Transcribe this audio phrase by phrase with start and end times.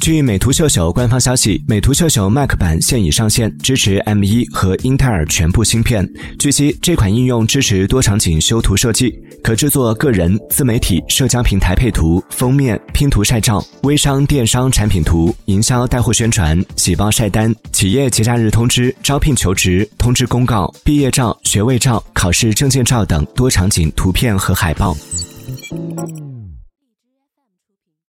[0.00, 6.06] 据美图秀秀官方消息，美图秀秀 Mac 版现已上线，支持 M1 和英特尔全部芯片。
[6.38, 24.94] 据悉，这款应用支持多场景修图设计，可制作个人、自媒体、社交平台配图、封面、拼图、晒照、微商、电商产品图、营销、带货宣传、喜报晒单、企业节假日通知、招聘求职通知公告、毕业照、学位照、考试证件照等多场景图片和海报。